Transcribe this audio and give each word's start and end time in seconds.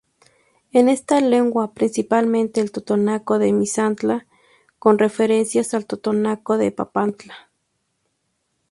En 0.71 0.89
esta 0.89 1.21
lengua 1.21 1.75
principalmente 1.75 2.59
el 2.59 2.71
totonaco 2.71 3.37
de 3.37 3.53
Misantla 3.53 4.25
con 4.79 4.97
referencias 4.97 5.75
al 5.75 5.85
totonaco 5.85 6.57
de 6.57 6.71
Papantla. 6.71 7.51